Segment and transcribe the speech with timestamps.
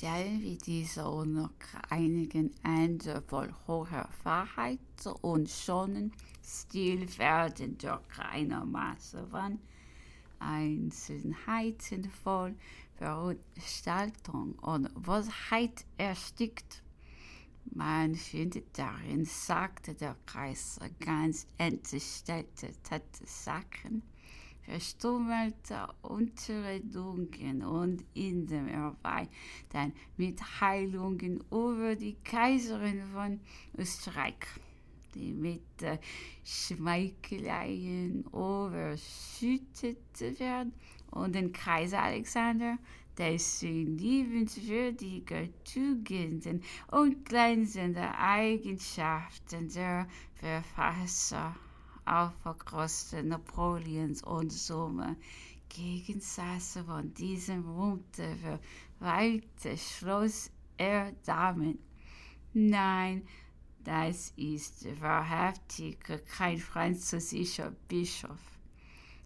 [0.00, 1.50] stellen wir diese und noch
[3.28, 4.78] voll hoher Wahrheit
[5.20, 6.10] und schonen
[6.42, 9.58] Stil werden durch eine Masse von
[10.38, 12.54] Einzelheiten voll
[12.96, 16.82] Veranstaltung und Wahrheit erstickt.
[17.66, 22.72] Man findet darin, sagte der Kaiser, ganz entstellte
[24.70, 29.28] Verstummelte Unterredungen und in dem Erbei
[29.70, 33.40] dann Mitteilungen über die Kaiserin von
[33.76, 34.36] Österreich,
[35.12, 35.98] die mit äh,
[36.44, 39.98] Schmeicheleien überschüttet
[40.38, 40.72] werden.
[41.10, 42.78] Und den Kaiser Alexander,
[43.18, 50.06] dessen liebenswürdige Tugenden und glänzende Eigenschaften der
[50.36, 51.56] Verfasser
[52.04, 55.16] aufgeroste Napoleons und Summe
[55.70, 58.34] Gegensatz von diesem runter
[58.98, 61.78] verweilte Schloss er damit.
[62.52, 63.26] Nein,
[63.84, 65.98] das ist wahrhaftig
[66.36, 68.40] kein französischer Bischof,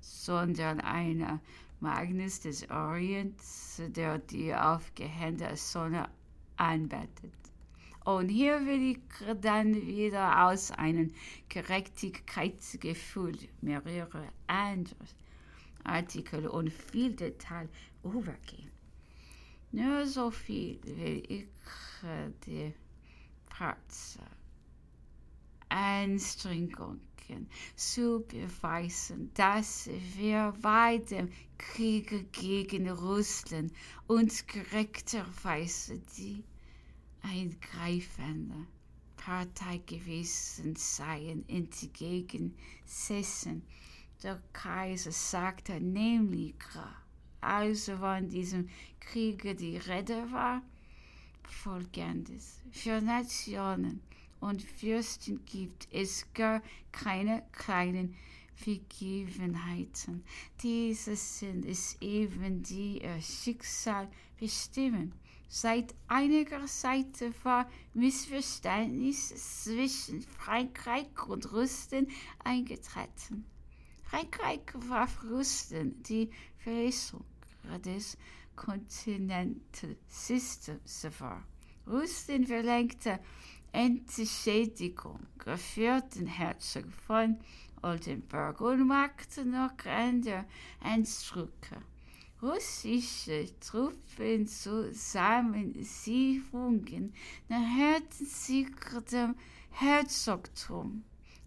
[0.00, 1.40] sondern einer
[1.80, 6.08] Magnus des Orients, der die aufgehängte Sonne
[6.56, 7.32] anbetet.
[8.04, 8.98] Und hier will ich
[9.40, 11.12] dann wieder aus einem
[11.48, 15.06] Gerechtigkeitsgefühl mehrere andere
[15.84, 17.68] Artikel und viel Detail
[18.02, 18.70] übergehen.
[19.72, 21.46] Nur so viel will ich
[22.46, 22.74] die
[23.48, 24.18] Parts
[25.70, 27.00] Anstrengungen
[27.74, 33.72] zu beweisen, dass wir bei dem Krieg gegen Russland
[34.06, 36.44] uns gerechterweise die
[37.24, 38.66] eingreifende
[39.16, 43.62] Partei gewesen seien, entgegensetzen.
[44.22, 46.54] Der Kaiser sagte nämlich,
[47.40, 48.68] als von diesem
[49.00, 50.60] Kriege die Rede war,
[51.42, 52.60] folgendes.
[52.70, 54.02] Für Nationen
[54.40, 56.62] und Fürsten gibt es gar
[56.92, 58.14] keine kleinen
[58.54, 60.22] Vergebenheiten.
[60.62, 65.12] Diese sind es eben, die ihr Schicksal bestimmen.
[65.56, 72.10] Seit einiger Zeit war Missverständnis zwischen Frankreich und Russland
[72.42, 73.44] eingetreten.
[74.02, 76.28] Frankreich war Russland die
[76.58, 77.24] Verletzung
[77.84, 78.18] des
[78.56, 81.44] Kontinentalsystems war.
[81.86, 83.20] Russland verlangte
[83.70, 87.38] Entschädigung für den Herzog von
[87.80, 90.46] Oldenburg und machte noch andere
[90.80, 91.80] Eindrücke.
[92.44, 97.14] Russische Truppen zusammensiefungen
[97.48, 98.68] näherten sich
[99.10, 99.34] dem
[99.70, 101.04] Herzogtum.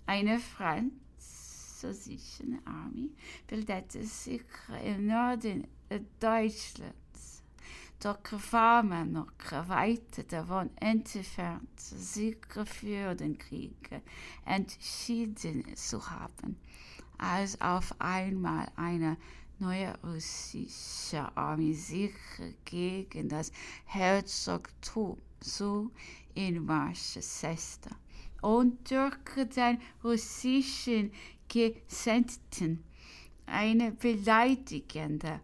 [0.07, 3.11] Eine französische Armee
[3.45, 4.41] bildete sich
[4.83, 5.67] im Norden
[6.19, 7.43] Deutschlands.
[7.99, 8.17] Doch
[8.51, 9.31] war man noch
[9.67, 14.01] weit davon entfernt, sich für den Krieg
[14.45, 16.57] entschieden zu haben,
[17.19, 19.17] als auf einmal eine
[19.59, 22.13] neue russische Armee sich
[22.65, 23.51] gegen das
[23.85, 25.91] Herzogtum so
[26.35, 27.89] in Marsch setzte
[28.41, 29.15] und durch
[29.55, 31.11] den russischen
[31.47, 32.83] Gesandten
[33.45, 35.41] eine beleidigende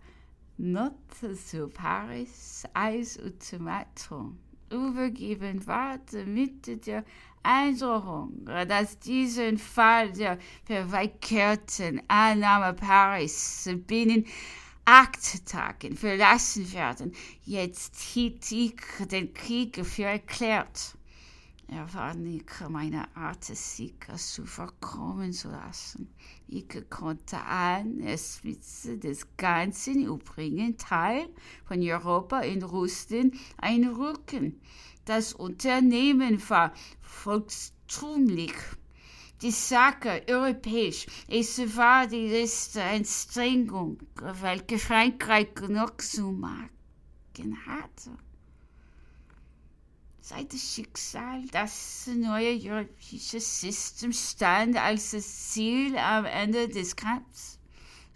[0.57, 4.37] Note zu Paris als Ultimatum
[4.73, 7.05] übergeben war, damit der
[7.43, 14.25] Eindruck, dass diesen Fall der verweigerten Annahme Paris binnen
[14.85, 17.13] acht Tagen verlassen werden.
[17.45, 18.75] Jetzt hielt ich
[19.11, 20.97] den Krieg für erklärt.
[21.75, 26.13] Er war nicht meine Art, Sieger zu verkommen zu lassen.
[26.47, 31.27] Ich konnte an der Spitze des ganzen übrigen Teil
[31.65, 34.61] von Europa in Russland einrücken.
[35.05, 38.53] Das Unternehmen war volkstumlich.
[39.41, 41.07] Die Sache europäisch.
[41.27, 43.97] Es war die letzte Anstrengung,
[44.41, 46.69] welche Frankreich noch zu machen
[47.65, 48.11] hatte
[50.23, 57.59] seit das Schicksal das neue europäische System stand als das Ziel am Ende des Kampfs.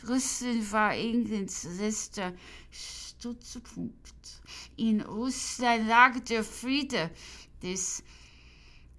[0.08, 2.34] Russland war Englands letzter
[2.72, 4.42] Stützpunkt.
[4.78, 7.12] In Russland lag der Friede
[7.62, 8.02] des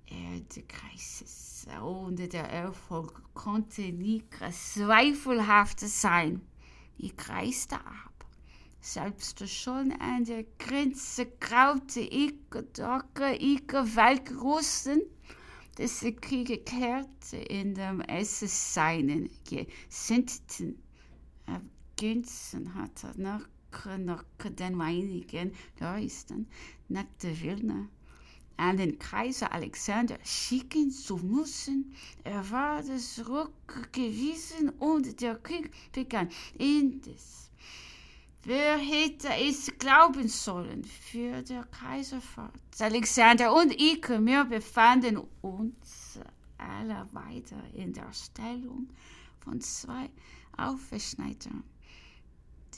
[0.06, 6.42] Erdkreises und der Erfolg konnte nie zweifelhaft sein.
[6.98, 8.17] Ich reiste ab
[8.92, 12.34] selbst schon an der Grenze graute ich
[12.72, 13.04] doch
[13.38, 15.02] ich Weltrussen,
[15.76, 18.40] dass der Krieg erklärte in dem es
[18.74, 20.82] seinen Gesinnten
[21.46, 23.46] ergänzen hatte nach
[23.98, 24.24] nach
[24.58, 26.48] den meinigen Juristen
[26.88, 27.88] nach der Wilne
[28.56, 31.94] an den Kaiser Alexander schicken zu müssen.
[32.24, 36.30] Er war zurückgewiesen und der Krieg begann.
[36.58, 37.50] Indes,
[38.48, 42.50] wer hätte es glauben sollen, für der Kaiser fort.
[42.78, 46.18] Alexander und ich, wir befanden uns
[46.56, 48.88] alle weiter in der Stellung
[49.40, 50.08] von zwei
[50.56, 51.62] Aufschneidern,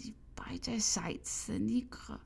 [0.01, 2.19] die beiderseits Nigre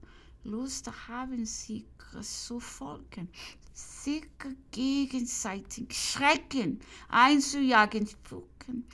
[0.45, 1.85] Lust haben, sie
[2.23, 3.29] zu folgen,
[3.75, 4.25] sich
[4.71, 8.87] gegenseitig Schrecken einzujagen spucken.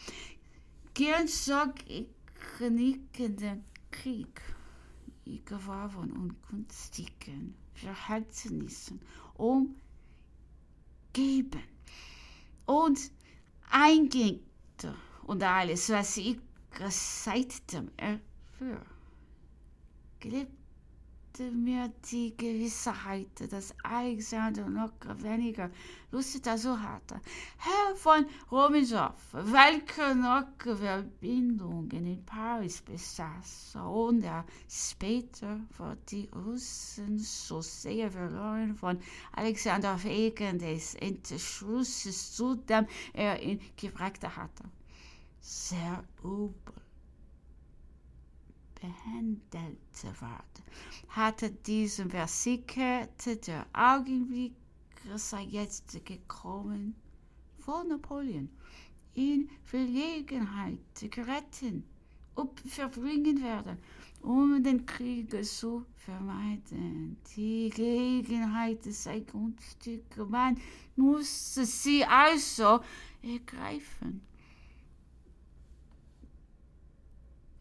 [0.94, 2.06] Gern sag ich
[2.56, 4.40] knickenden Krieg.
[5.24, 9.00] Ich war von ungünstigen Verhältnissen
[9.34, 9.76] umgeben
[12.66, 13.10] und
[13.70, 14.40] einging
[15.24, 16.38] und alles, was ich
[16.88, 18.84] seitdem erfuhr.
[20.18, 20.59] Gelebt
[21.38, 24.92] mir die Gewissheit, dass Alexander noch
[25.22, 25.70] weniger
[26.10, 27.20] Lust dazu hatte.
[27.58, 37.18] Herr von Romisow, welcher noch Verbindungen in Paris besaß und er später vor die Russen
[37.18, 38.98] so sehr verloren von
[39.32, 44.64] Alexander wegen des Entschlusses, zu dem er ihn gebracht hatte.
[45.40, 46.74] Sehr übel
[48.80, 50.62] behandelt ward,
[51.08, 54.54] hatte diesem versicherte, der Augenblick
[55.16, 56.94] sei jetzt gekommen,
[57.58, 58.48] vor Napoleon
[59.14, 60.78] in Verlegenheit
[61.10, 61.84] geretten
[62.34, 63.78] und verbringen werden,
[64.22, 67.16] um den Krieg zu vermeiden.
[67.36, 70.58] Die Gelegenheit sei günstig, man
[70.96, 72.80] musste sie also
[73.22, 74.22] ergreifen.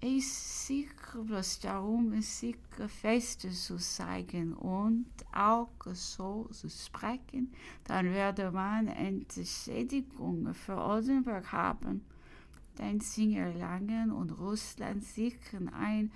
[0.01, 7.51] Ist sicher bloß darum, sicher fest zu zeigen und auch so zu sprechen,
[7.83, 12.05] dann werde man Entschädigung für Oldenburg haben,
[12.77, 16.11] den Sing erlangen und Russland sichern ein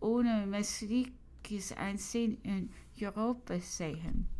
[0.00, 4.37] unermessliches Einsehen in Europa sehen.